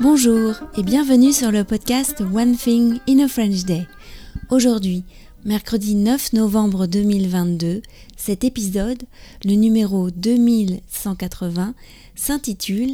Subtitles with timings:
[0.00, 3.88] Bonjour et bienvenue sur le podcast One Thing in a French Day.
[4.48, 5.02] Aujourd'hui,
[5.44, 7.82] mercredi 9 novembre 2022,
[8.16, 9.02] cet épisode,
[9.44, 11.74] le numéro 2180,
[12.14, 12.92] s'intitule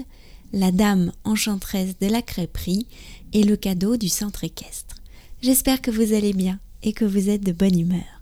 [0.54, 2.86] La Dame enchanteresse de la crêperie
[3.34, 4.96] et le cadeau du centre équestre.
[5.42, 8.13] J'espère que vous allez bien et que vous êtes de bonne humeur.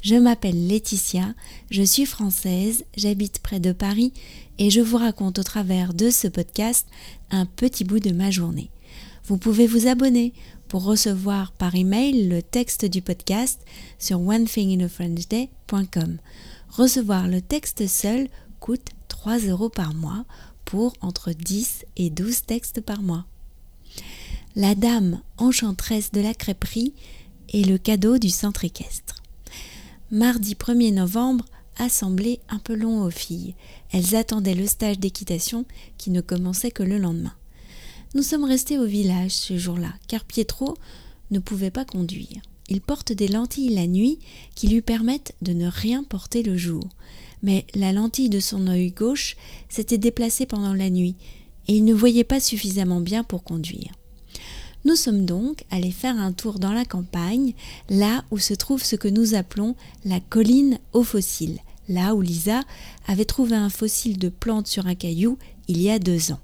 [0.00, 1.34] Je m'appelle Laetitia,
[1.70, 4.12] je suis française, j'habite près de Paris
[4.58, 6.86] et je vous raconte au travers de ce podcast
[7.32, 8.70] un petit bout de ma journée.
[9.24, 10.32] Vous pouvez vous abonner
[10.68, 13.60] pour recevoir par email le texte du podcast
[13.98, 16.18] sur onethinginafrenchday.com.
[16.68, 18.28] Recevoir le texte seul
[18.60, 20.24] coûte 3 euros par mois
[20.64, 23.26] pour entre 10 et 12 textes par mois.
[24.54, 26.94] La dame enchanteresse de la crêperie
[27.52, 29.17] est le cadeau du centre équestre
[30.10, 31.44] mardi 1er novembre
[31.76, 33.54] a semblé un peu long aux filles.
[33.92, 35.64] Elles attendaient le stage d'équitation
[35.98, 37.34] qui ne commençait que le lendemain.
[38.14, 40.76] Nous sommes restés au village ce jour-là, car Pietro
[41.30, 42.40] ne pouvait pas conduire.
[42.70, 44.18] Il porte des lentilles la nuit
[44.54, 46.84] qui lui permettent de ne rien porter le jour.
[47.42, 49.36] Mais la lentille de son œil gauche
[49.68, 51.16] s'était déplacée pendant la nuit,
[51.68, 53.92] et il ne voyait pas suffisamment bien pour conduire.
[54.84, 57.52] Nous sommes donc allés faire un tour dans la campagne,
[57.88, 62.62] là où se trouve ce que nous appelons la colline aux fossiles, là où Lisa
[63.06, 66.40] avait trouvé un fossile de plante sur un caillou il y a deux ans.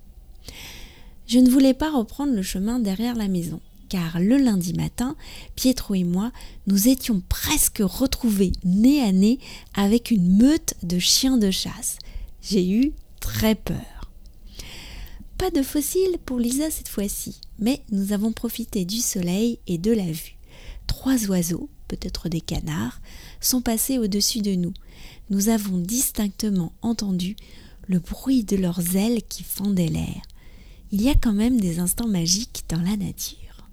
[1.26, 5.16] Je ne voulais pas reprendre le chemin derrière la maison, car le lundi matin,
[5.54, 6.32] Pietro et moi,
[6.66, 9.38] nous étions presque retrouvés nez à nez
[9.74, 11.98] avec une meute de chiens de chasse.
[12.42, 13.93] J'ai eu très peur.
[15.38, 19.92] Pas de fossiles pour Lisa cette fois-ci, mais nous avons profité du soleil et de
[19.92, 20.36] la vue.
[20.86, 23.00] Trois oiseaux, peut-être des canards,
[23.40, 24.72] sont passés au-dessus de nous.
[25.30, 27.36] Nous avons distinctement entendu
[27.88, 30.22] le bruit de leurs ailes qui fendaient l'air.
[30.92, 33.68] Il y a quand même des instants magiques dans la nature.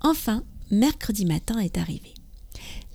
[0.00, 2.12] Enfin, mercredi matin est arrivé.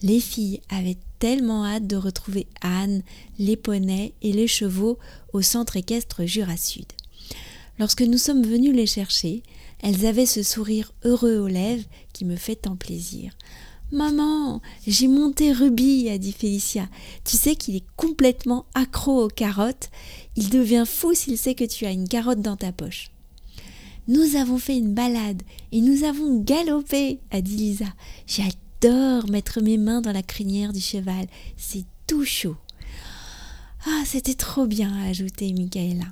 [0.04, 3.02] Les filles avaient tellement hâte de retrouver Anne,
[3.40, 5.00] les poneys et les chevaux
[5.34, 6.86] au centre équestre Jura Sud.
[7.80, 9.42] Lorsque nous sommes venus les chercher,
[9.82, 13.32] elles avaient ce sourire heureux aux lèvres qui me fait tant plaisir.
[13.92, 16.88] Maman, j'ai monté Ruby, a dit Félicia.
[17.26, 19.90] Tu sais qu'il est complètement accro aux carottes.
[20.36, 23.10] Il devient fou s'il sait que tu as une carotte dans ta poche.
[24.08, 25.42] Nous avons fait une balade
[25.72, 27.94] et nous avons galopé, a dit Lisa.
[28.28, 31.28] J'adore mettre mes mains dans la crinière du cheval.
[31.58, 32.58] C'est tout chaud.
[33.88, 36.06] Ah, c'était trop bien, a ajouté Michaela.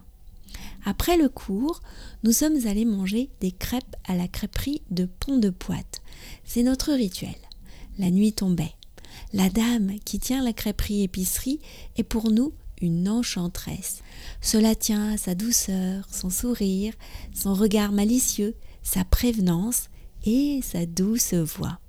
[0.90, 1.82] Après le cours,
[2.24, 6.02] nous sommes allés manger des crêpes à la crêperie de Pont de Poite.
[6.46, 7.36] C'est notre rituel.
[8.00, 8.72] La nuit tombait.
[9.34, 11.60] La dame qui tient la crêperie épicerie
[11.98, 14.02] est pour nous une enchanteresse.
[14.40, 16.94] Cela tient à sa douceur, son sourire,
[17.36, 19.90] son regard malicieux, sa prévenance
[20.24, 21.80] et sa douce voix.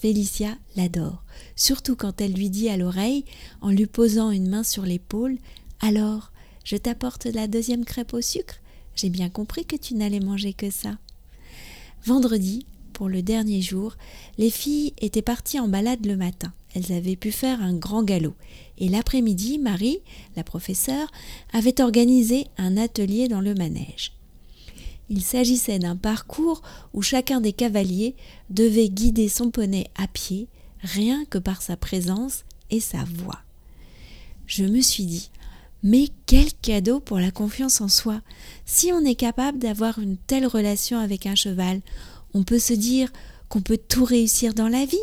[0.00, 1.24] Félicia l'adore,
[1.56, 3.24] surtout quand elle lui dit à l'oreille,
[3.60, 5.36] en lui posant une main sur l'épaule
[5.80, 6.30] Alors,
[6.70, 8.54] je t'apporte la deuxième crêpe au sucre.
[8.94, 10.98] J'ai bien compris que tu n'allais manger que ça.
[12.06, 13.96] Vendredi, pour le dernier jour,
[14.38, 16.52] les filles étaient parties en balade le matin.
[16.72, 18.36] Elles avaient pu faire un grand galop.
[18.78, 19.98] Et l'après-midi, Marie,
[20.36, 21.10] la professeure,
[21.52, 24.12] avait organisé un atelier dans le manège.
[25.08, 26.62] Il s'agissait d'un parcours
[26.94, 28.14] où chacun des cavaliers
[28.48, 30.46] devait guider son poney à pied,
[30.82, 33.40] rien que par sa présence et sa voix.
[34.46, 35.30] Je me suis dit,
[35.82, 38.20] mais quel cadeau pour la confiance en soi.
[38.66, 41.80] Si on est capable d'avoir une telle relation avec un cheval,
[42.34, 43.10] on peut se dire
[43.48, 44.96] qu'on peut tout réussir dans la vie.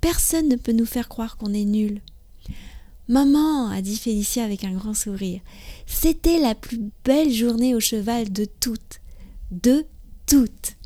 [0.00, 2.00] Personne ne peut nous faire croire qu'on est nul.
[3.08, 5.40] Maman, a dit Félicia avec un grand sourire,
[5.86, 9.00] c'était la plus belle journée au cheval de toutes.
[9.50, 9.84] De
[10.26, 10.76] toutes.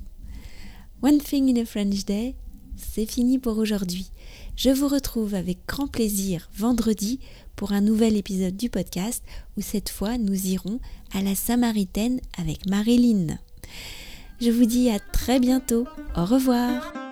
[1.02, 2.34] One thing in a French day,
[2.76, 4.10] c'est fini pour aujourd'hui.
[4.56, 7.20] Je vous retrouve avec grand plaisir vendredi
[7.56, 9.24] pour un nouvel épisode du podcast
[9.56, 10.78] où cette fois nous irons
[11.12, 13.38] à la Samaritaine avec Marilyn.
[14.40, 15.86] Je vous dis à très bientôt.
[16.14, 17.05] Au revoir.